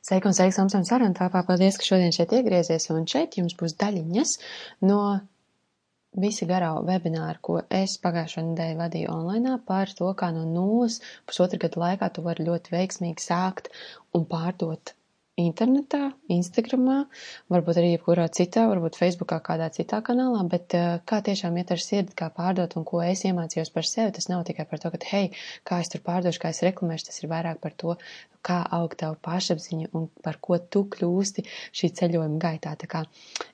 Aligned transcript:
Sveiki 0.00 0.30
un 0.30 0.32
sveiki, 0.36 0.54
Samsam 0.56 0.84
Sarantāpā. 0.88 1.42
Paldies, 1.44 1.76
ka 1.76 1.84
šodien 1.84 2.14
šeit 2.16 2.30
iegriezies, 2.32 2.86
un 2.94 3.02
šeit 3.12 3.34
jums 3.36 3.52
būs 3.60 3.74
daļiņas 3.82 4.30
no 4.88 5.00
visa 6.22 6.48
garā 6.48 6.70
webināra, 6.86 7.36
ko 7.48 7.58
es 7.80 7.98
pagājušo 8.06 8.46
nedēļu 8.46 8.78
vadīju 8.78 9.10
online 9.12 9.58
par 9.66 9.92
to, 9.98 10.08
kā 10.22 10.30
no 10.36 10.46
nulles 10.54 10.96
pusotra 11.28 11.60
gada 11.66 11.82
laikā 11.84 12.08
tu 12.16 12.24
vari 12.24 12.48
ļoti 12.48 12.72
veiksmīgi 12.78 13.26
sākt 13.26 13.68
un 14.16 14.24
pārdot 14.32 14.94
internetā, 15.40 16.10
Instagramā, 16.32 17.02
varbūt 17.52 17.80
arī 17.80 17.92
jebkurā 17.94 18.26
citā, 18.34 18.66
varbūt 18.70 18.98
Facebookā, 19.00 19.40
kādā 19.44 19.68
citā 19.74 20.00
kanālā, 20.04 20.42
bet 20.52 20.76
uh, 20.76 20.98
kā 21.08 21.20
tiešām 21.26 21.56
iet 21.60 21.72
ar 21.74 21.82
sirdi, 21.82 22.16
kā 22.18 22.30
pārdot 22.34 22.76
un 22.78 22.86
ko 22.88 23.02
es 23.04 23.24
iemācījos 23.28 23.72
par 23.74 23.88
sevi, 23.88 24.14
tas 24.16 24.28
nav 24.32 24.44
tikai 24.48 24.66
par 24.70 24.82
to, 24.82 24.92
ka, 24.94 25.00
hei, 25.12 25.30
kā 25.68 25.80
es 25.84 25.92
tur 25.92 26.04
pārdošu, 26.06 26.42
kā 26.42 26.52
es 26.54 26.62
reklamēšu, 26.66 27.08
tas 27.10 27.22
ir 27.22 27.30
vairāk 27.32 27.62
par 27.64 27.76
to, 27.82 27.96
kā 28.46 28.60
aug 28.76 28.94
tavu 28.98 29.18
pašapziņu 29.24 29.90
un 29.96 30.06
par 30.24 30.38
ko 30.40 30.58
tu 30.72 30.84
kļūsti 30.92 31.44
šī 31.76 31.90
ceļojuma 31.98 32.40
gaitā. 32.40 32.72
Tā 32.80 32.88
kā 32.90 33.02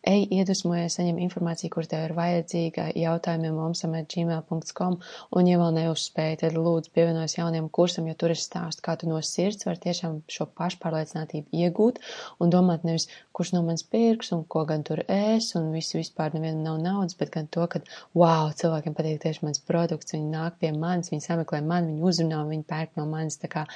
ej, 0.06 0.26
iedvesmojies, 0.38 0.98
saņem 0.98 1.18
informāciju, 1.26 1.72
kur 1.74 1.88
tev 1.90 2.06
ir 2.06 2.14
vajadzīga, 2.16 2.88
jautājumiem 2.98 3.56
momsam 3.58 3.96
at 3.98 4.08
gmail.com, 4.12 4.98
un, 5.36 5.50
ja 5.50 5.60
vēl 5.60 5.74
neuzspēji, 5.80 6.40
tad 6.44 6.58
lūdzu 6.58 6.92
pievienojas 6.94 7.36
jauniem 7.38 7.68
kursam, 7.72 8.06
jo 8.10 8.16
tur 8.18 8.34
es 8.34 8.46
stāstu, 8.46 8.84
kā 8.86 8.96
tu 9.00 9.10
no 9.10 9.18
sirds 9.24 9.66
var 9.66 9.80
tiešām 9.82 10.20
šo 10.30 10.48
pašpārliecinātību 10.58 11.62
iegūt 11.64 12.00
un 12.42 12.52
domāt 12.54 12.86
nevis, 12.86 13.08
kurš 13.36 13.52
no 13.56 13.62
manis 13.66 13.84
pirks 13.84 14.32
un 14.32 14.44
ko 14.48 14.64
gan 14.68 14.84
tur 14.86 15.02
es, 15.12 15.50
un 15.58 15.68
visi 15.74 15.98
vispār 15.98 16.32
nevienam 16.36 16.62
nav 16.64 16.78
naudas, 16.84 17.16
bet 17.18 17.32
gan 17.34 17.50
to, 17.52 17.66
ka, 17.72 17.82
wow, 18.16 18.52
cilvēkiem 18.56 18.96
patīk 18.96 19.20
tieši 19.24 19.44
mans 19.44 19.60
produkts, 19.66 20.14
viņi 20.14 20.30
nāk 20.32 20.56
pie 20.62 20.72
manis, 20.76 21.10
viņi 21.12 21.26
sameklē 21.26 21.60
mani, 21.66 21.92
viņi 21.92 22.06
uzrunā, 22.10 22.40
viņi 22.48 22.66
pērk 22.70 22.96
no 23.00 23.04
manis, 23.10 23.36
tā 23.42 23.50
kā 23.52 23.66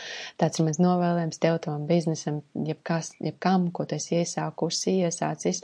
tāds 0.41 0.61
ir 0.61 0.69
mans 0.69 0.80
novēlējums 1.00 1.40
tev, 1.40 1.59
tavam 1.64 1.86
biznesam, 1.88 2.42
jebkas, 2.68 3.14
jebkam, 3.24 3.70
ko 3.72 3.86
tu 3.88 3.96
esi 3.96 4.18
iesākusi, 4.20 4.98
iesācis, 5.06 5.62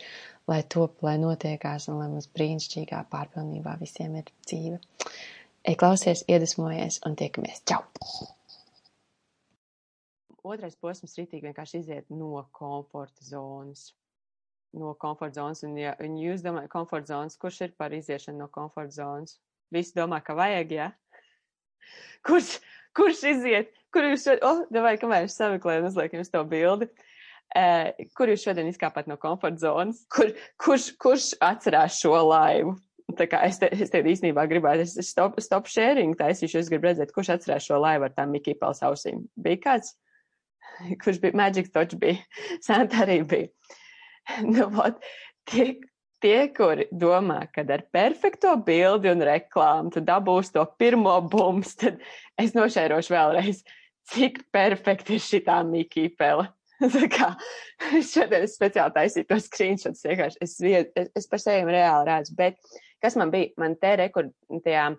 lai 0.48 0.62
top, 0.72 1.02
lai 1.04 1.18
notiekās 1.20 1.90
un 1.92 2.00
lai 2.00 2.08
mums 2.12 2.30
brīnišķīgā 2.32 3.04
pārpilnībā 3.12 3.76
visiem 3.82 4.16
ir 4.22 4.32
dzīve. 4.48 4.80
Ej, 5.66 5.76
klausies, 5.82 6.24
iedvesmojies 6.30 7.02
un 7.06 7.18
tiekamies. 7.18 7.62
Čau! 7.68 7.84
otrais 10.46 10.76
posms 10.78 11.16
ritīgi 11.18 11.48
vienkārši 11.48 11.80
iziet 11.82 12.10
no 12.14 12.44
komforta 12.56 13.24
zonas. 13.26 13.90
No 14.76 14.92
komforta 15.00 15.40
zonas, 15.40 15.62
un 15.66 15.76
ja 15.80 15.94
un 16.04 16.18
jūs 16.20 16.44
domājat, 16.44 16.70
komforta 16.72 17.14
zonas, 17.14 17.38
kurš 17.40 17.62
ir 17.66 17.74
par 17.78 17.94
iziešanu 17.96 18.44
no 18.44 18.48
komforta 18.52 18.98
zonas? 18.98 19.38
Visi 19.72 19.96
domā, 19.96 20.20
ka 20.22 20.36
vajag, 20.38 20.74
jā? 20.76 20.88
Ja? 20.90 21.22
Kurš, 22.26 22.56
kurš 22.96 23.22
iziet, 23.32 23.72
kur 23.96 24.06
jūs 24.10 24.28
šodien, 24.28 24.44
oh, 24.46 24.64
davai, 24.72 24.94
kamēr 25.00 25.26
es 25.26 25.36
sameklēju 25.40 25.82
un 25.82 25.90
uzlieku 25.90 26.20
jums 26.20 26.32
to 26.32 26.44
bildi, 26.48 26.90
uh, 27.56 28.06
kur 28.18 28.32
jūs 28.32 28.44
šodien 28.44 28.68
izkāpat 28.70 29.08
no 29.08 29.16
komforta 29.20 29.64
zonas, 29.64 30.04
kur, 30.12 30.34
kurš, 30.60 30.90
kurš 31.00 31.30
atcerās 31.44 31.98
šo 32.02 32.20
laivu? 32.28 32.76
Tā 33.16 33.28
kā 33.30 33.40
es 33.46 33.60
te, 33.62 33.68
es 33.72 33.92
te 33.92 34.00
īstenībā 34.02 34.44
gribētu, 34.50 34.82
es 34.84 35.10
stop, 35.10 35.38
stop 35.40 35.70
sharing 35.70 36.16
taisīšu, 36.18 36.58
es 36.60 36.70
gribu 36.72 36.90
redzēt, 36.90 37.14
kurš 37.14 37.36
atcerās 37.36 37.64
šo 37.68 37.78
laivu 37.80 38.08
ar 38.08 38.14
tām 38.16 38.34
Mikī 38.34 38.56
Pels 38.58 38.82
ausīm. 38.84 39.24
Bija 39.40 39.62
kāds? 39.62 39.94
kurš 41.04 41.20
bija 41.22 41.36
Magic 41.38 41.72
Touch 41.72 41.96
bija, 42.00 42.18
Santa 42.66 43.04
arī 43.06 43.22
bija. 43.26 43.52
Nu, 44.42 44.66
ot, 44.82 44.98
tie, 45.46 45.76
tie, 46.22 46.48
kuri 46.50 46.88
domā, 46.90 47.44
ka 47.54 47.62
ar 47.70 47.84
perfekto 47.94 48.56
bildi 48.66 49.12
un 49.12 49.22
reklāmu 49.22 49.92
tu 49.94 50.02
dabūsi 50.02 50.56
to 50.56 50.64
pirmo 50.80 51.14
bums, 51.30 51.76
tad 51.78 52.00
es 52.40 52.56
nošērošu 52.56 53.14
vēlreiz, 53.14 53.62
cik 54.12 54.42
perfekti 54.54 55.16
ir 55.16 55.24
pele. 56.18 56.48
Tā 56.92 57.06
kā 57.08 57.30
šodien 58.04 58.44
es 58.44 58.56
speciāli 58.58 58.92
taisīju 58.92 59.28
to 59.30 59.38
screenshots, 59.40 60.04
vienkārši 60.04 60.42
es, 60.44 60.58
es, 60.60 61.08
es 61.22 61.28
par 61.30 61.40
sevi 61.40 61.72
reāli 61.72 62.10
redzu, 62.10 62.34
bet 62.36 62.58
kas 63.02 63.16
man 63.16 63.32
bija, 63.32 63.54
man 63.60 63.78
te 63.80 63.94
rekord 63.96 64.34
tajā 64.64 64.90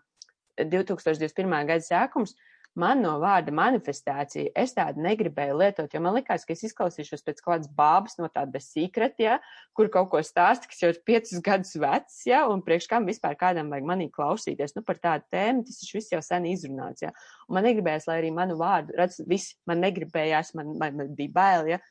2021. 0.58 1.54
gada 1.70 1.86
sākums, 1.86 2.34
man 2.80 3.02
no 3.02 3.16
vārda 3.22 3.52
manifestācija, 3.56 4.52
es 4.58 4.74
tādu 4.78 5.02
negribēju 5.04 5.58
lietot, 5.60 5.94
jo 5.94 6.02
man 6.04 6.16
likās, 6.16 6.46
ka 6.46 6.54
es 6.54 6.64
izklausīšos 6.70 7.26
pēc 7.26 7.42
kādas 7.46 7.72
bābas 7.78 8.18
no 8.20 8.30
tāda 8.34 8.62
secret, 8.64 9.18
ja, 9.22 9.40
kur 9.78 9.90
kaut 9.94 10.12
ko 10.14 10.22
stāsta, 10.26 10.70
kas 10.70 10.84
jau 10.84 10.92
ir 10.94 11.00
piecus 11.08 11.42
gadus 11.44 11.74
vecs, 11.82 12.20
ja, 12.30 12.44
un 12.52 12.62
priekš 12.66 12.90
kam 12.92 13.08
vispār 13.10 13.38
kādam 13.40 13.72
vajag 13.74 13.90
manī 13.90 14.10
klausīties, 14.14 14.76
nu 14.78 14.86
par 14.88 15.02
tādu 15.04 15.26
tēmu, 15.34 15.66
tas 15.68 15.82
taču 15.82 16.00
viss 16.00 16.14
jau 16.14 16.22
sen 16.26 16.46
izrunāts, 16.52 17.06
ja, 17.06 17.14
un 17.50 17.58
man 17.58 17.68
negribējās, 17.68 18.10
lai 18.10 18.20
arī 18.22 18.34
manu 18.36 18.60
vārdu, 18.62 18.96
redz, 18.98 19.22
viss 19.28 19.58
man 19.70 19.82
negribējās, 19.86 20.54
man, 20.58 20.76
man, 20.78 21.02
man 21.02 21.16
bija 21.18 21.34
bail, 21.40 21.74
ja, 21.76 21.82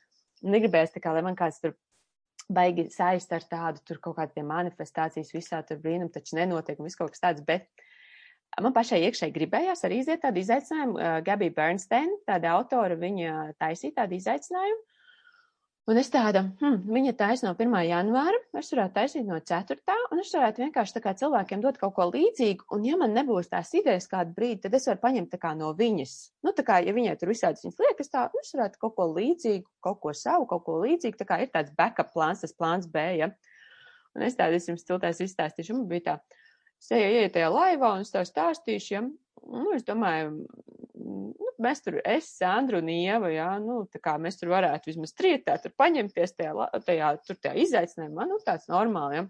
negribējās 0.47 0.95
tā 0.95 1.03
kā, 1.03 1.17
lai 1.17 1.25
man 1.27 1.39
kāds 1.39 1.61
tur 1.63 1.75
baigi 2.53 2.87
saist 2.95 3.33
ar 3.35 3.45
tādu, 3.51 3.83
tur 3.87 3.99
kaut 4.03 4.21
kādi 4.21 4.45
manifestācijas 4.47 5.33
visā 5.35 5.63
tur 5.67 5.81
brīnum, 5.83 6.13
taču 6.13 6.39
nenotiek 6.39 6.79
un 6.79 6.87
viss 6.87 6.99
kaut 6.99 7.15
kas 7.15 7.25
tāds, 7.25 7.43
bet 7.47 7.67
Man 8.63 8.73
pašai 8.73 9.03
iekšēji 9.05 9.35
gribējās 9.35 9.85
arī 9.85 10.01
iziet 10.01 10.23
tādu 10.25 10.41
izaicinājumu. 10.41 11.01
Gabija 11.27 11.53
Bernstein, 11.59 12.15
tāda 12.29 12.55
autora, 12.57 12.97
viņa 12.97 13.53
taisīja 13.61 13.99
tādu 14.01 14.17
izaicinājumu. 14.17 14.85
Un 15.87 16.01
es 16.01 16.09
tāda, 16.11 16.41
hmm, 16.59 16.81
viņa 16.91 17.13
taisa 17.15 17.47
no 17.47 17.53
1. 17.55 17.75
janvāra, 17.87 18.39
es 18.59 18.73
varētu 18.73 18.95
taisīt 18.97 19.27
no 19.29 19.37
4. 19.39 19.77
un 20.11 20.19
es 20.19 20.33
varētu 20.35 20.65
vienkārši 20.65 20.97
tā 20.97 21.03
kā 21.05 21.13
cilvēkiem 21.21 21.61
dot 21.63 21.77
kaut 21.79 21.95
ko 21.95 22.09
līdzīgu, 22.09 22.67
un 22.75 22.89
ja 22.89 22.97
man 22.99 23.15
nebūs 23.15 23.53
tās 23.53 23.71
idejas 23.79 24.11
kādu 24.11 24.35
brīdi, 24.35 24.65
tad 24.65 24.75
es 24.75 24.89
varu 24.91 24.99
paņemt 25.05 25.31
tā 25.31 25.39
kā 25.45 25.53
no 25.55 25.71
viņas. 25.79 26.17
Nu, 26.43 26.51
tā 26.57 26.65
kā, 26.67 26.81
ja 26.83 26.97
viņai 26.97 27.15
tur 27.21 27.31
visādas 27.31 27.63
viņas 27.63 27.79
liekas, 27.85 28.11
tā, 28.11 28.25
nu, 28.35 28.43
es 28.43 28.51
varētu 28.57 28.83
kaut 28.83 28.97
ko 28.99 29.07
līdzīgu, 29.13 29.71
kaut 29.87 30.01
ko 30.03 30.17
savu, 30.25 30.49
kaut 30.51 30.67
ko 30.67 30.81
līdzīgu, 30.83 31.21
tā 31.23 31.29
kā 31.29 31.39
ir 31.45 31.55
tāds 31.55 31.71
backup 31.79 32.11
plāns, 32.17 32.43
tas 32.43 32.57
plāns 32.57 32.91
B, 32.91 33.07
ja. 33.21 33.31
Un 34.19 34.27
es 34.27 34.35
tādu, 34.35 34.59
es 34.59 34.67
jums 34.67 34.83
tiltēs 34.89 35.23
izstāstīšu, 35.23 35.79
man 35.79 35.87
bija 35.93 36.09
tā, 36.09 36.19
Es 36.83 36.91
eju 36.95 37.29
tajā 37.35 37.49
laivā 37.53 37.95
un 37.97 38.05
es 38.05 38.13
tev 38.13 38.27
stāstīšu, 38.29 38.91
ja, 38.95 39.03
nu, 39.07 39.65
es 39.75 39.87
domāju, 39.87 40.45
nu, 41.07 41.51
mēs 41.63 41.83
tur, 41.85 41.99
es, 42.05 42.29
Sandra 42.39 42.81
un 42.83 42.91
Ieva, 42.93 43.31
jā, 43.33 43.49
nu, 43.63 43.81
tā 43.93 44.01
kā 44.03 44.17
mēs 44.21 44.39
tur 44.41 44.53
varētu 44.53 44.93
vismaz 44.93 45.15
trietā 45.17 45.57
tur 45.63 45.75
paņemties 45.79 46.37
tajā, 46.37 46.69
tajā, 46.87 47.11
tur 47.27 47.41
tajā 47.41 47.57
izaicinājumā, 47.65 48.29
nu, 48.29 48.39
tāds 48.45 48.69
normāli, 48.73 49.23
ja. 49.23 49.27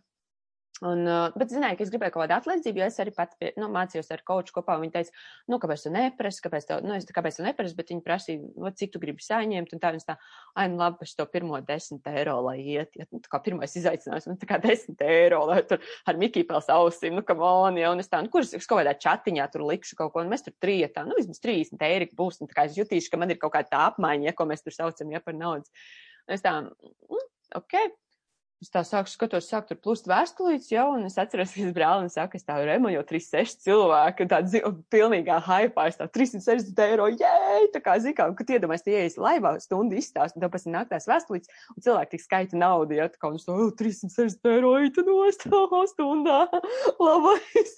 Un, 0.85 1.07
uh, 1.09 1.33
bet 1.33 1.49
zināju, 1.49 1.79
ka 1.79 1.85
es 1.87 1.91
gribēju 1.93 2.13
kaut 2.13 2.27
kādu 2.27 2.35
atlīdzību, 2.37 2.81
jo 2.83 2.87
es 2.91 2.99
arī 3.01 3.13
pats 3.17 3.39
pie, 3.41 3.49
nu, 3.57 3.71
mācījos 3.73 4.11
ar 4.13 4.21
koču 4.29 4.53
kopā. 4.59 4.75
Viņa 4.83 4.93
teica, 4.93 5.23
nu, 5.49 5.57
kāpēc 5.63 5.87
tu 5.87 5.93
neprasi, 5.95 6.43
kāpēc 6.45 6.67
tev, 6.69 6.83
nu, 6.85 6.93
es 6.99 7.09
kāpēc 7.17 7.39
tu 7.39 7.47
neprasi, 7.47 7.77
bet 7.79 7.93
viņa 7.95 8.05
prasīja, 8.05 8.43
nu, 8.61 8.73
cik 8.77 8.93
tu 8.93 9.01
gribi 9.01 9.25
saņemt. 9.25 9.73
Un 9.73 9.81
tā 9.81 9.95
viņas 9.95 10.09
tā, 10.11 10.19
ai, 10.53 10.67
nu, 10.69 10.77
labi, 10.83 11.09
es 11.09 11.17
to 11.17 11.25
pirmo 11.33 11.63
desmit 11.65 12.11
eiro, 12.13 12.37
lai 12.45 12.59
iet. 12.61 12.93
Ja, 13.01 13.09
nu, 13.09 13.23
tā 13.25 13.33
kā 13.33 13.41
pirmais 13.49 13.79
izaicinājums, 13.81 14.29
nu, 14.29 14.37
tā 14.43 14.51
kā 14.53 14.61
desmit 14.61 15.01
eiro, 15.07 15.47
lai 15.49 15.63
tur 15.65 15.81
ar 16.05 16.21
Mikī 16.21 16.45
pels 16.45 16.69
ausīm, 16.77 17.17
nu, 17.17 17.25
kam 17.25 17.41
on, 17.47 17.81
ja, 17.81 17.97
un 17.97 18.05
es 18.05 18.13
tā, 18.13 18.21
nu, 18.21 18.33
kurš, 18.33 18.53
es 18.61 18.69
kaut 18.69 18.83
kādā 18.83 18.93
čatiņā 19.01 19.49
tur 19.55 19.65
likšu 19.65 19.97
kaut 19.97 20.13
ko, 20.13 20.21
un 20.21 20.33
mēs 20.33 20.45
tur 20.45 20.53
trietā, 20.61 21.09
nu, 21.09 21.17
vismaz 21.17 21.41
30 21.41 21.89
eiro 21.89 22.13
būs, 22.21 22.43
un 22.45 22.53
tā 22.53 22.61
kā 22.61 22.69
es 22.69 22.77
jutīšu, 22.77 23.15
ka 23.15 23.25
man 23.25 23.33
ir 23.33 23.41
kaut 23.41 23.57
kāda 23.57 23.73
tā 23.73 23.85
apmaiņa, 23.95 24.29
ja, 24.29 24.37
ko 24.37 24.45
mēs 24.53 24.67
tur 24.67 24.77
saucam, 24.77 25.17
ja, 25.17 25.25
par 25.25 25.41
naudas. 25.41 25.73
Un 26.29 26.37
es 26.37 26.45
tā, 26.45 26.59
mm, 26.61 27.31
ok, 27.63 27.81
Es 28.65 28.71
tā 28.73 28.81
sāku 28.89 29.11
skatos, 29.13 29.51
sāk 29.51 29.67
tur 29.69 29.77
plūst 29.85 30.07
vēstulītes 30.09 30.71
jau, 30.73 30.87
un 30.97 31.03
es 31.05 31.19
atceros, 31.21 31.51
ka 31.53 31.61
es 31.61 31.75
brālim 31.77 32.07
saka, 32.09 32.39
es 32.39 32.47
tā 32.47 32.55
remu 32.65 32.89
jau 32.89 33.03
36 33.05 33.59
cilvēki, 33.67 34.25
un 34.25 34.31
tāda 34.31 34.71
pilnīgā 34.95 35.37
haipā, 35.45 35.85
es 35.91 35.99
tā 36.01 36.07
360 36.09 36.81
eiro, 36.87 37.11
jēj, 37.13 37.67
tā 37.75 37.83
kā 37.85 37.99
zikā, 38.01 38.31
kad 38.39 38.55
iedomājas, 38.57 38.87
tie 38.87 38.95
ieies 39.03 39.19
laivā 39.21 39.59
stundu 39.61 39.99
izstāst, 40.01 40.39
un 40.39 40.47
tad 40.47 40.55
pēc 40.55 40.65
tam 40.65 40.77
nāk 40.79 40.89
tās 40.89 41.05
vēstulītes, 41.11 41.53
un 41.75 41.85
cilvēki 41.85 42.15
tik 42.15 42.25
skaita 42.25 42.63
naudu, 42.63 42.97
ja, 42.97 43.11
tā 43.13 43.21
kā, 43.21 43.29
un 43.29 43.37
es 43.37 43.45
tā, 43.45 43.53
oh, 43.53 43.69
360 43.77 44.51
eiro, 44.55 44.73
tu 44.97 45.05
nost, 45.05 45.45
stundā, 45.93 46.41
labais. 46.97 47.77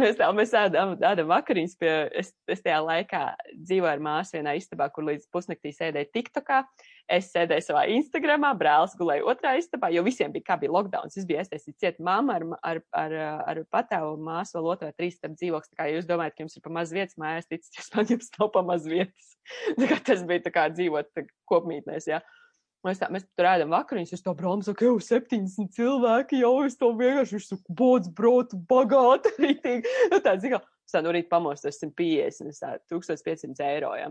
Mēs 0.00 0.16
tā, 0.18 0.28
mēs 0.36 0.52
ēdam, 0.56 0.94
ēdam 1.04 1.28
vakariņas 1.30 1.76
pie, 1.80 1.90
es, 2.16 2.30
es 2.50 2.62
tajā 2.64 2.78
laikā 2.84 3.20
dzīvoju 3.52 3.90
ar 3.90 4.02
māsu 4.04 4.38
vienā 4.38 4.54
istabā, 4.58 4.88
kur 4.94 5.06
līdz 5.08 5.26
pusnaktī 5.34 5.72
sēdēju 5.76 6.10
TikTokā. 6.14 6.62
Es 7.10 7.30
sēdēju 7.34 7.66
savā 7.66 7.84
Instagramā, 7.90 8.52
brālis 8.58 8.94
gulēja 8.98 9.26
otrā 9.32 9.56
istabā, 9.58 9.90
jo 9.94 10.04
visiem 10.06 10.32
bija, 10.34 10.46
kā 10.46 10.58
bija 10.62 10.72
lockdowns. 10.76 11.18
Es 11.18 11.26
biju 11.28 11.42
aiztaisīt 11.42 11.76
ciet 11.82 12.02
mamma 12.02 12.38
ar, 12.38 12.46
ar, 12.62 12.82
ar, 13.02 13.16
ar 13.52 13.62
patēvu 13.74 14.16
māsu 14.24 14.58
vēl 14.58 14.72
otrā 14.76 14.92
trīs 14.94 15.18
stab 15.18 15.34
dzīvoklis. 15.36 15.74
Tā 15.74 15.82
kā 15.82 15.88
jūs 15.90 16.08
domājat, 16.08 16.36
ka 16.36 16.46
jums 16.46 16.56
ir 16.56 16.66
pa 16.66 16.74
maz 16.80 16.94
vietas 16.94 17.18
mājās, 17.20 17.50
ticis, 17.50 17.72
jūs 17.76 17.94
man 17.96 18.12
jums 18.14 18.30
nav 18.38 18.52
pa 18.54 18.64
maz 18.66 18.86
vietas. 18.90 19.32
tā 19.80 19.90
kā 19.90 20.02
tas 20.12 20.26
bija 20.28 20.46
tā 20.46 20.54
kā 20.54 20.68
dzīvot 20.74 21.10
tā, 21.16 21.26
kopmītnēs, 21.50 22.10
jā. 22.12 22.20
Ja. 22.20 22.39
Mēs, 22.86 22.96
tā, 22.96 23.10
mēs 23.12 23.26
tur 23.36 23.44
ēdam 23.44 23.74
vakariņas, 23.74 24.14
es 24.16 24.22
to 24.24 24.32
brāmu 24.36 24.64
saku, 24.64 24.86
jau 24.88 25.00
70 25.04 25.68
cilvēki, 25.76 26.38
jau 26.40 26.54
es 26.64 26.78
to 26.80 26.88
vienkārši, 26.96 27.40
saku, 27.44 27.74
bods, 27.76 28.08
brotu, 28.16 28.56
bagāti, 28.70 29.32
rītīgi. 29.44 29.96
Nu, 30.12 30.20
tā, 30.24 30.38
zikā, 30.40 30.62
es 30.88 30.94
tā 30.94 31.02
no 31.04 31.12
rīta 31.12 31.28
pamostos 31.34 31.76
150, 31.82 32.48
es 32.54 32.62
tā, 32.62 32.72
1500 32.92 33.66
eiro, 33.66 33.92
ja. 34.00 34.08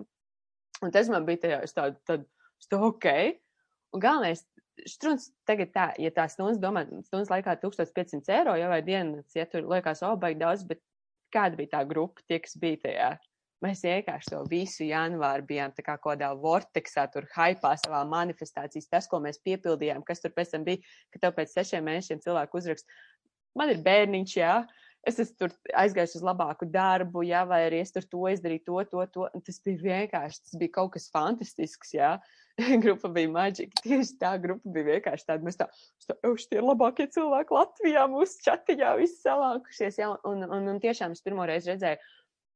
Un 0.85 0.93
tas 0.93 1.09
man 1.09 1.25
bija 1.25 1.47
tajā, 1.47 1.63
es 1.65 1.73
tā, 1.73 1.87
tad, 2.05 2.27
es 2.61 2.69
tā, 2.69 2.77
ok. 2.77 3.09
Un 3.97 4.05
galvenais, 4.05 4.45
štruns 4.85 5.31
tagad 5.49 5.73
tā, 5.73 5.87
ja 5.99 6.13
tā 6.13 6.27
stundas 6.29 6.61
domā, 6.61 6.85
stundas 7.07 7.33
laikā 7.33 7.57
1500 7.63 8.37
eiro, 8.37 8.53
ja 8.59 8.69
vai 8.69 8.83
dienas, 8.85 9.33
ja 9.35 9.49
tur 9.49 9.65
liekas, 9.65 10.05
o, 10.05 10.13
baigi 10.21 10.43
daudz, 10.43 10.67
bet 10.69 10.83
kāda 11.33 11.57
bija 11.57 11.73
tā 11.73 11.83
grupa, 11.89 12.21
tie, 12.29 12.37
kas 12.43 12.53
bija 12.61 12.83
tajā 12.85 13.09
Mēs 13.63 13.81
vienkārši 13.83 14.31
to 14.31 14.41
visu 14.47 14.85
janvāru 14.87 15.43
bijām 15.47 15.73
kā 15.83 15.97
kādā 15.99 16.29
vorteksā, 16.39 17.03
tur 17.11 17.27
haipā 17.33 17.73
savā 17.81 18.05
manifestācijas, 18.07 18.87
tas, 18.87 19.07
ko 19.11 19.19
mēs 19.23 19.41
piepildījām, 19.43 20.05
kas 20.07 20.23
tur 20.23 20.31
pēc 20.35 20.53
tam 20.53 20.67
bija, 20.67 20.79
ka 21.11 21.25
tev 21.25 21.35
pēc 21.35 21.57
sešiem 21.57 21.83
mēnešiem 21.83 22.21
cilvēku 22.23 22.61
uzrakst, 22.61 22.87
man 23.59 23.73
ir 23.73 23.81
bērniņš, 23.83 24.35
jā, 24.39 24.53
es 25.07 25.19
esmu 25.23 25.35
tur 25.41 25.55
aizgājis 25.81 26.17
uz 26.19 26.23
labāku 26.23 26.67
darbu, 26.71 27.23
jā, 27.27 27.43
vai 27.47 27.65
arī 27.67 27.81
es 27.83 27.91
tur 27.95 28.07
to 28.07 28.27
izdarīju, 28.31 28.65
to, 28.67 28.83
to, 28.91 29.05
to. 29.15 29.27
Tas 29.47 29.59
bija 29.65 29.83
vienkārši, 29.83 30.43
tas 30.45 30.59
bija 30.61 30.75
kaut 30.79 30.93
kas 30.95 31.09
fantastisks, 31.11 31.95
jā. 31.95 32.15
grupa 32.83 33.07
bija 33.15 33.31
maģika. 33.31 33.83
Tieši 33.85 34.15
tā 34.19 34.33
grupa 34.41 34.73
bija 34.75 34.95
vienkārši 34.95 35.27
tāda. 35.29 35.45
Mēs 35.47 35.59
tā, 35.59 35.69
tā 36.07 36.15
tie 36.19 36.59
ir 36.59 36.65
labākie 36.67 37.07
cilvēki 37.13 37.55
Latvijā, 37.55 38.05
mūsu 38.11 38.43
chatiņā, 38.43 38.95
visi 38.99 39.19
savākušies. 39.23 39.99
Jā, 40.01 40.09
un, 40.27 40.43
un, 40.43 40.67
un 40.73 40.81
tiešām 40.83 41.15
es 41.15 41.23
pirmo 41.23 41.47
reizi 41.47 41.73
redzēju 41.73 42.01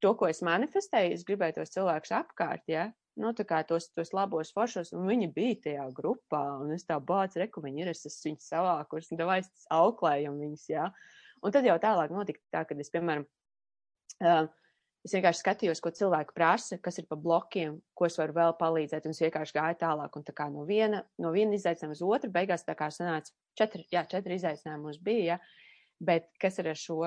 to, 0.03 0.13
ko 0.19 0.29
es 0.29 0.43
manifestēju. 0.45 1.15
Es 1.17 1.25
gribēju 1.27 1.59
tos 1.59 1.73
cilvēkus 1.75 2.13
apkārt, 2.19 2.67
jā. 2.71 2.89
Nu, 3.19 3.29
tā 3.37 3.45
kā 3.45 3.59
tos, 3.69 3.91
tos 3.93 4.09
labos 4.15 4.49
foršos, 4.55 4.93
un 4.97 5.05
viņi 5.05 5.29
bija 5.35 5.59
tajā 5.67 5.83
grupā, 5.93 6.41
un 6.63 6.73
es 6.73 6.87
tā 6.87 6.97
bācu, 6.97 7.43
reku, 7.43 7.61
viņi 7.61 7.85
ir, 7.85 7.91
es 7.93 8.07
esmu 8.09 8.31
viņus 8.31 8.49
savākus, 8.55 9.11
un 9.13 9.21
davai 9.21 9.43
es 9.43 9.67
auklējam 9.73 10.39
viņus, 10.41 10.65
jā. 10.73 10.87
Un 11.45 11.53
tad 11.53 11.67
jau 11.67 11.77
tālāk 11.83 12.13
notika 12.15 12.41
tā, 12.55 12.63
kad 12.65 12.81
es, 12.81 12.89
piemēram, 12.93 13.27
uh, 14.23 14.49
Es 15.03 15.11
vienkārši 15.11 15.41
skatījos, 15.41 15.81
ko 15.83 15.91
cilvēki 15.91 16.31
prasa, 16.31 16.77
kas 16.79 17.01
ir 17.01 17.05
pa 17.09 17.17
blokiem, 17.19 17.75
ko 17.91 18.07
es 18.07 18.15
varu 18.15 18.37
vēl 18.37 18.53
palīdzēt, 18.55 19.03
un 19.03 19.11
es 19.11 19.19
vienkārši 19.19 19.55
gāju 19.57 19.77
tālāk. 19.81 20.13
Un 20.15 20.23
tā 20.23 20.35
kā 20.35 20.45
no 20.51 20.63
viena, 20.67 21.01
no 21.19 21.33
viena 21.35 21.57
izaicinājuma 21.57 21.97
uz 21.97 22.03
otru, 22.07 22.29
beigās 22.31 22.63
tā 22.63 22.75
kā 22.79 22.87
sanāca 22.87 23.33
četri, 23.59 23.83
jā, 23.91 24.05
četri 24.07 24.37
izaicinājumi 24.39 24.85
mums 24.85 25.01
bija, 25.03 25.35
ja? 25.35 25.37
bet 26.03 26.29
kas 26.39 26.59
ir 26.63 26.71
ar 26.71 26.79
šo, 26.79 27.01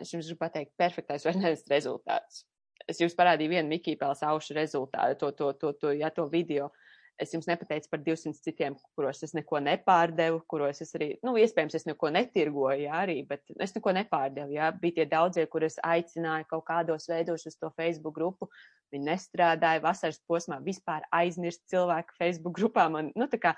es 0.00 0.14
jums 0.14 0.30
gribu 0.30 0.44
pateikt, 0.44 0.72
perfektais 0.78 1.26
nevis 1.36 1.66
rezultāts. 1.70 2.46
Es 2.88 2.98
jums 2.98 3.14
parādīju 3.14 3.52
vienu 3.52 3.70
Mikī 3.70 3.94
Pēles 3.98 4.24
aušu 4.26 4.56
rezultātu, 4.58 5.18
to, 5.20 5.30
to, 5.38 5.52
to, 5.60 5.72
to, 5.78 5.92
ja, 5.94 6.10
to 6.10 6.26
video. 6.30 6.66
Uh, 6.66 7.02
Es 7.20 7.30
jums 7.34 7.46
nepateicu 7.46 7.90
par 7.92 8.00
200 8.02 8.40
citiem, 8.42 8.76
kuros 8.96 9.20
es 9.22 9.34
neko 9.36 9.60
nepārdevu, 9.62 10.40
kuros 10.50 10.80
es 10.82 10.94
arī, 10.96 11.10
nu, 11.22 11.34
iespējams, 11.38 11.76
es 11.78 11.84
neko 11.86 12.10
netirgoju, 12.14 12.86
jā, 12.86 12.94
arī, 13.04 13.18
bet 13.28 13.44
es 13.62 13.74
neko 13.76 13.92
nepārdevu, 13.98 14.54
jā. 14.56 14.70
Bija 14.80 14.96
tie 14.96 15.06
daudzie, 15.10 15.44
kurus 15.52 15.78
aicināju 15.86 16.48
kaut 16.50 16.64
kādos 16.70 17.06
veidos 17.12 17.44
uz 17.46 17.58
to 17.60 17.70
Facebook 17.76 18.16
grupu. 18.16 18.48
Viņi 18.92 19.10
nestrādāja 19.10 19.84
vasaras 19.84 20.18
posmā, 20.28 20.58
vispār 20.64 21.04
aizmirst 21.14 21.62
cilvēku 21.70 22.16
Facebook 22.18 22.56
grupā. 22.58 22.88
Man, 22.92 23.12
nu, 23.14 23.28
tā 23.30 23.38
kā 23.44 23.54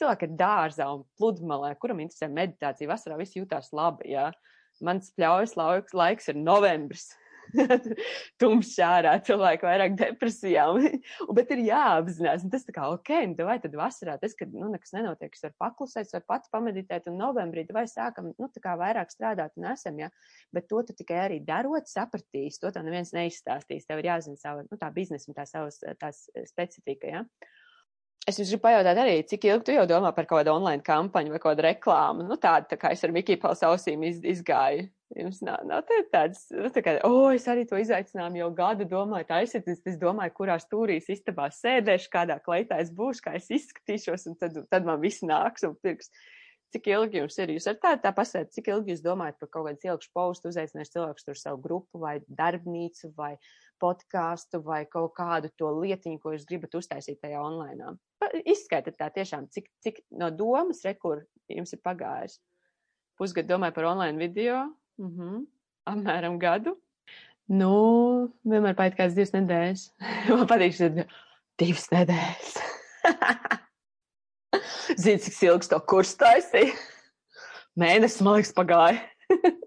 cilvēki 0.00 0.28
ir 0.28 0.36
dārzā 0.44 0.88
un 0.92 1.06
pludmalē, 1.18 1.74
kuram 1.80 2.04
interesē 2.04 2.28
meditācija, 2.30 2.92
vasarā 2.92 3.18
viss 3.20 3.38
jūtās 3.40 3.72
labi, 3.76 4.12
jā. 4.14 4.30
Mans 4.82 5.12
pļaujas 5.16 5.56
laiks, 5.58 5.96
laiks 5.96 6.32
ir 6.32 6.40
novembris. 6.40 7.10
tumšs 8.40 8.76
ārā, 8.84 9.12
cilvēki 9.26 9.66
vairāk 9.66 9.96
depresijā. 9.98 10.64
bet 11.36 11.52
ir 11.54 11.64
jāapzinās, 11.66 12.44
un 12.46 12.52
tas 12.52 12.66
tā 12.66 12.74
kā 12.76 12.88
ok, 12.94 13.12
un 13.26 13.34
nu, 13.36 13.46
vai 13.48 13.58
tad 13.62 13.74
vasarā 13.78 14.16
tas, 14.20 14.36
kad 14.38 14.52
nu, 14.54 14.70
nekas 14.72 14.94
nenotiek, 14.96 15.34
es 15.34 15.44
varu 15.44 15.56
paklusēt, 15.64 16.12
vai 16.16 16.22
pats 16.34 16.52
pameditēt, 16.52 17.08
un 17.10 17.18
novembrī 17.20 17.66
vai 17.72 17.84
sākam, 17.90 18.32
nu, 18.38 18.50
tā 18.52 18.62
kā 18.64 18.76
vairāk 18.80 19.12
strādāt 19.12 19.56
un 19.60 19.70
esam, 19.72 20.00
ja. 20.02 20.10
Bet 20.54 20.68
to 20.70 20.82
tu 20.88 20.96
tikai 20.98 21.22
arī 21.26 21.40
darot, 21.46 21.88
sapratīs, 21.90 22.60
to 22.62 22.72
tev 22.72 22.86
neviens 22.86 23.14
neizstāstīs. 23.16 23.88
Tev 23.88 24.02
ir 24.02 24.12
jāzina 24.12 24.38
savu, 24.40 24.66
nu, 24.68 24.80
tā 24.80 24.92
biznesa 24.94 25.30
un 25.30 25.38
tā 25.38 25.46
savas, 25.48 25.80
tās 26.00 26.26
specifika, 26.50 27.10
ja. 27.18 27.26
Es 28.22 28.36
jums 28.38 28.52
gribu 28.52 28.62
pajautāt 28.68 28.98
arī, 29.02 29.14
cik 29.26 29.48
ilgi 29.48 29.64
tu 29.66 29.74
jau 29.74 29.84
domā 29.90 30.12
par 30.14 30.28
kaut 30.30 30.44
kādu 30.44 30.52
online 30.52 30.84
kampaņu 30.86 31.32
vai 31.34 31.38
kaut 31.42 31.56
kādu 31.56 31.64
reklāmu? 31.66 32.26
Nu, 32.28 32.36
tādu, 32.38 32.68
tā 32.70 32.76
kā 32.78 32.92
es 32.94 33.02
ar 33.02 33.10
Mikiju 33.14 33.40
Pals 33.42 33.64
ausīm 33.66 34.04
iz, 34.06 34.20
izgāju. 34.22 34.84
Jums 35.18 35.42
nav, 35.44 35.64
nav 35.68 35.82
tāds, 36.12 36.46
nu, 36.54 36.70
tā 36.72 36.80
kā, 36.86 36.94
o, 37.04 37.10
oh, 37.10 37.32
es 37.34 37.44
arī 37.50 37.66
to 37.68 37.76
izaicinājumu 37.76 38.38
jau 38.38 38.46
gadu 38.56 38.86
domāju, 38.88 39.26
taisiet, 39.28 39.66
es, 39.68 39.82
es 39.90 39.98
domāju, 40.00 40.32
kurā 40.38 40.54
stūrīs 40.62 41.10
istabā 41.12 41.50
sēdēšu, 41.52 42.08
kādā 42.14 42.38
kleitā 42.46 42.78
es 42.80 42.94
būšu, 42.94 43.24
kā 43.26 43.34
es 43.36 43.50
izskatīšos, 43.52 44.24
un 44.30 44.38
tad, 44.40 44.56
tad 44.72 44.86
man 44.88 45.02
viss 45.02 45.26
nāks 45.26 45.66
un 45.68 45.74
pirks. 45.82 46.08
Cik 46.72 46.88
ilgi 46.88 47.20
jums 47.20 47.36
ir? 47.42 47.52
Jūs 47.58 47.68
ar 47.68 47.76
tā, 47.82 47.90
tā 48.00 48.14
pasēt, 48.16 48.54
cik 48.54 48.70
ilgi 48.72 48.94
jūs 48.94 49.02
domājat 49.04 49.36
par 49.42 49.50
kaut 49.52 49.66
kādu 49.66 49.90
ilgšu 49.90 50.08
postu, 50.16 50.48
uzaicināšu 50.54 50.94
cilvēkus 50.94 51.26
tur 51.26 51.36
savu 51.36 51.60
grupu 51.66 52.00
vai 52.00 52.14
darbnīcu 52.32 53.12
vai 53.18 53.34
podkāstu 53.82 54.62
vai 54.62 54.84
kaut 54.86 55.16
kādu 55.18 55.50
to 55.58 55.70
lietiņu, 55.82 56.20
ko 56.22 56.36
jūs 56.36 56.46
gribat 56.48 56.78
uztaisīt 56.78 57.18
tajā 57.22 57.42
online. 57.42 57.96
Izskaitiet 58.46 58.96
tā 59.00 59.10
tiešām, 59.10 59.48
cik, 59.50 59.66
cik 59.82 60.04
no 60.14 60.30
domas 60.30 60.84
rekur 60.86 61.24
jums 61.50 61.74
ir 61.74 61.82
pagājis. 61.82 62.38
Pusgadu 63.18 63.52
domāju 63.52 63.74
par 63.76 63.90
online 63.90 64.18
video, 64.18 64.62
Mm 64.98 65.18
-hmm. 65.18 65.46
Apmēram 65.86 66.38
gadu. 66.38 66.76
Nu, 67.48 68.32
vienmēr 68.44 68.74
paiet 68.74 68.94
kāds 68.96 69.14
divas 69.14 69.32
nedēļas. 69.32 69.90
Man 70.28 70.46
patīk 70.46 70.76
šis 70.76 71.06
divas 71.58 71.88
nedēļas. 71.90 72.52
Zini, 75.02 75.18
cik 75.18 75.42
ilgs 75.42 75.68
to 75.68 75.80
kursu 75.80 76.16
taisīja? 76.20 76.76
Mēnesis, 77.76 78.22
man 78.22 78.34
liekas, 78.34 78.52
pagāja. 78.52 79.00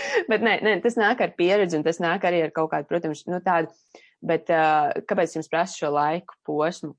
bet 0.30 0.44
nē, 0.44 0.56
nē, 0.66 0.76
tas 0.84 0.98
nāk 1.00 1.22
ar 1.24 1.34
pieredzi 1.38 1.78
un 1.78 1.86
tas 1.86 2.00
nāk 2.02 2.24
arī 2.28 2.44
ar 2.46 2.54
kaut 2.56 2.72
kādu, 2.74 2.88
protams, 2.90 3.24
nu 3.30 3.40
tādu, 3.44 3.72
bet 4.24 4.50
uh, 4.54 4.90
kāpēc 5.08 5.38
jums 5.38 5.50
prasa 5.52 5.78
šo 5.82 5.92
laiku 5.94 6.36
posmu? 6.46 6.94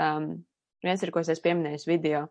Um, 0.00 0.32
viens 0.84 1.02
ir, 1.04 1.12
ko 1.12 1.22
es 1.22 1.30
esmu 1.32 1.48
pieminējis 1.48 1.88
video. 1.90 2.26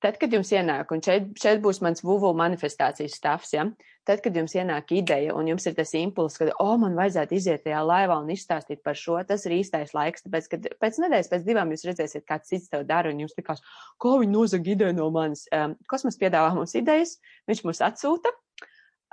Tad, 0.00 0.16
kad 0.16 0.32
jums 0.32 0.48
ienāk, 0.54 0.92
un 0.94 1.02
šeit, 1.04 1.32
šeit 1.36 1.60
būs 1.60 1.82
mans 1.84 2.00
VUVU 2.00 2.32
manifestācijas 2.38 3.18
stāvs, 3.20 3.52
ja? 3.52 3.66
tad, 4.08 4.20
kad 4.24 4.36
jums 4.36 4.54
ienāk 4.56 4.94
ideja 4.96 5.34
un 5.36 5.48
jums 5.50 5.66
ir 5.68 5.74
tas 5.76 5.92
impulss, 5.98 6.38
ka, 6.40 6.48
o, 6.50 6.66
oh, 6.72 6.76
man 6.80 6.96
vajadzētu 6.98 7.36
iziet 7.36 7.64
tajā 7.66 7.80
laivā 7.86 8.16
un 8.22 8.30
izstāstīt 8.32 8.82
par 8.86 8.98
šo, 8.98 9.18
tas 9.28 9.44
ir 9.46 9.58
īstais 9.60 9.92
laiks, 9.96 10.24
tāpēc, 10.24 10.48
kad 10.54 10.68
pēc 10.82 11.00
nedēļas, 11.04 11.30
pēc 11.32 11.46
divām 11.46 11.72
jūs 11.74 11.86
redzēsiet, 11.90 12.26
kāds 12.28 12.50
cits 12.50 12.70
tev 12.72 12.86
dara, 12.88 13.12
un 13.12 13.22
jums 13.22 13.36
likās, 13.38 13.62
ko 14.00 14.16
viņi 14.22 14.34
nozag 14.34 14.72
ideju 14.74 14.96
no 14.96 15.10
manis. 15.14 15.44
Um, 15.54 15.76
kosmos 15.90 16.18
piedāvā 16.20 16.54
mums 16.56 16.74
idejas, 16.78 17.18
viņš 17.50 17.64
mums 17.68 17.82
atsūta, 17.86 18.32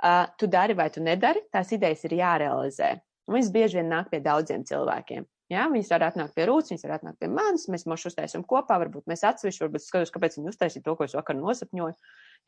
uh, 0.02 0.26
tu 0.38 0.48
dari 0.50 0.76
vai 0.78 0.88
tu 0.94 1.02
nedari, 1.04 1.44
tās 1.52 1.72
idejas 1.74 2.04
ir 2.08 2.18
jārealizē. 2.18 2.94
Un 3.28 3.36
viņas 3.36 3.50
bieži 3.52 3.80
vien 3.80 3.90
nāk 3.92 4.08
pie 4.12 4.22
daudziem 4.24 4.64
cilvēkiem. 4.68 5.26
Jā, 5.52 5.64
viņas 5.72 5.90
var 5.94 6.04
atnākt 6.10 6.34
pie 6.36 6.44
rūtas, 6.48 6.72
viņas 6.72 6.82
var 6.84 6.98
atnākt 6.98 7.22
pie 7.22 7.28
manis, 7.32 7.68
mēs 7.72 7.86
mošu 7.88 8.10
uztaisam 8.10 8.42
kopā, 8.44 8.76
varbūt 8.82 9.06
mēs 9.08 9.24
atsevišķi, 9.24 9.62
varbūt 9.64 9.84
skatos, 9.84 10.12
kāpēc 10.12 10.36
viņi 10.36 10.50
uztaisīja 10.52 10.84
to, 10.84 10.94
ko 10.96 11.06
es 11.08 11.14
vakar 11.16 11.38
nosapņoju. 11.38 11.96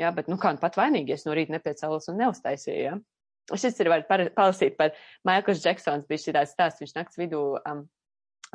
Jā, 0.01 0.11
bet, 0.17 0.29
nu, 0.29 0.37
kā 0.41 0.53
nu 0.53 0.61
pat 0.61 0.77
vainīgies 0.77 1.25
no 1.25 1.37
rīta 1.37 1.55
nepiecēlos 1.57 2.11
un 2.13 2.21
neuztaisīja, 2.21 2.83
jā. 2.91 2.99
Šis 3.57 3.81
ir 3.81 3.89
var 3.91 4.05
palasīt 4.09 4.77
par 4.77 4.93
Maikls 5.27 5.63
Džeksons, 5.65 6.05
bija 6.09 6.23
šī 6.27 6.37
tāds 6.37 6.53
stāsts, 6.53 6.85
viņš 6.85 6.93
nakts 6.99 7.19
vidū 7.19 7.41
um, 7.57 7.87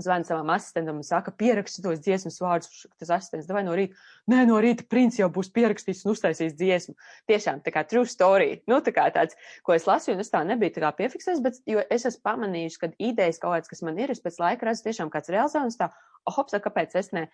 zvana 0.02 0.28
savam 0.28 0.50
asistentam 0.52 0.98
un 1.00 1.06
saka, 1.08 1.32
pieraksti 1.32 1.84
tos 1.84 2.02
dziesmas 2.04 2.40
vārdus. 2.44 2.84
Tas 3.00 3.12
asistents, 3.18 3.48
vai 3.52 3.64
no 3.64 3.76
rīta, 3.78 3.96
nē, 4.32 4.44
no 4.50 4.60
rīta 4.64 4.86
princis 4.92 5.22
jau 5.22 5.30
būs 5.34 5.52
pierakstījis 5.56 6.04
un 6.06 6.14
uztaisījis 6.14 6.58
dziesmu. 6.60 6.96
Tiešām 7.32 7.62
tā 7.66 7.74
kā 7.76 7.86
true 7.88 8.08
story, 8.10 8.62
nu 8.72 8.82
tā 8.84 8.94
kā 8.96 9.08
tāds, 9.16 9.38
ko 9.64 9.76
es 9.78 9.88
lasīju, 9.88 10.18
un 10.18 10.26
es 10.26 10.34
tā 10.34 10.44
nebiju 10.48 10.76
tā 10.76 10.86
kā 10.86 10.92
piefiksējis, 11.00 11.44
bet 11.46 11.62
es 11.88 12.08
esmu 12.12 12.24
pamanījis, 12.28 12.80
ka 12.82 12.92
idejas 13.00 13.40
kaut 13.42 13.56
kāds, 13.56 13.72
kas 13.72 13.84
man 13.88 14.00
ir, 14.04 14.12
es 14.12 14.24
pēc 14.24 14.40
laika 14.44 14.70
redzu 14.70 14.90
tiešām 14.90 15.14
kāds 15.14 15.32
realizē, 15.32 15.64
un 15.64 15.76
tā, 15.76 15.92
oh, 16.26 16.36
hops, 16.36 16.58
kāpēc 16.68 17.00
es 17.00 17.14
ne? 17.16 17.30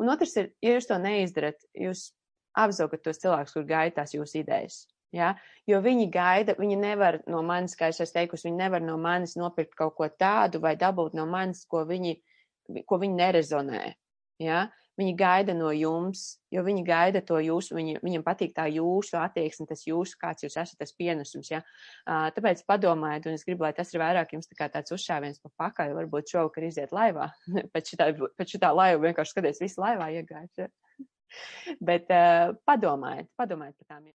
Un 0.00 0.12
otrs 0.12 0.36
ir, 0.40 0.52
ja 0.64 0.76
jūs 0.76 0.88
to 0.88 0.98
neizdarat, 1.00 1.60
jūs 1.76 2.10
apzaugat 2.56 3.04
tos 3.04 3.20
cilvēkus, 3.20 3.56
kur 3.56 3.68
gaida 3.68 4.00
tās 4.00 4.16
jūsu 4.16 4.40
idejas. 4.42 4.84
Ja? 5.16 5.34
Jo 5.66 5.80
viņi 5.82 6.08
gaida, 6.12 6.54
viņi 6.58 6.78
nevar 6.78 7.20
no 7.30 7.42
manis, 7.46 7.76
kā 7.78 7.90
es 7.90 8.00
esmu 8.02 8.20
teikusi, 8.20 8.48
viņi 8.50 8.60
nevar 8.60 8.84
no 8.84 8.96
manis 9.00 9.36
nopirkt 9.40 9.76
kaut 9.78 9.96
ko 9.98 10.08
tādu 10.08 10.60
vai 10.62 10.76
dabūt 10.78 11.16
no 11.18 11.26
manis, 11.30 11.64
ko 11.68 11.86
viņi, 11.88 12.18
ko 12.86 13.00
viņi 13.02 13.22
nerezonē. 13.22 13.86
Ja? 14.42 14.66
Viņi 14.96 15.12
gaida 15.12 15.52
no 15.52 15.68
jums, 15.76 16.38
jo 16.48 16.62
viņi 16.64 16.82
gaida 16.86 17.20
to 17.20 17.36
jūsu, 17.44 17.74
viņi, 17.76 17.98
viņam 18.00 18.22
patīk 18.24 18.54
tā 18.56 18.64
jūsu 18.72 19.18
attieksme, 19.20 19.66
tas 19.68 19.82
jūsu, 19.84 20.16
kāds 20.22 20.46
jūs 20.46 20.56
esat, 20.56 20.78
tas 20.80 20.94
pienesums. 20.96 21.50
Ja? 21.52 21.60
Uh, 22.06 22.30
tāpēc 22.32 22.62
padomājiet, 22.68 23.28
un 23.28 23.36
es 23.36 23.44
gribu, 23.44 23.66
lai 23.66 23.74
tas 23.76 23.92
ir 23.92 24.00
vairāk 24.00 24.32
jums 24.32 24.48
tā 24.48 24.70
tāds 24.72 24.94
uzšāviens 24.96 25.42
pa 25.42 25.52
pakaļ, 25.66 25.92
varbūt 25.98 26.32
šovakar 26.32 26.64
iziet 26.70 26.96
laivā, 26.96 27.28
pēc 27.74 27.92
šitā, 27.92 28.08
pēc 28.40 28.56
šitā 28.56 28.72
laiva 28.72 29.04
vienkārši 29.04 29.36
skaties, 29.36 29.60
visu 29.66 29.84
laivā 29.84 30.08
iegājis. 30.16 30.64
Ja? 30.64 30.70
Bet 31.92 32.08
uh, 32.16 32.56
padomājiet, 32.64 33.28
padomājiet 33.36 33.76
par 33.82 33.98
tām. 33.98 34.08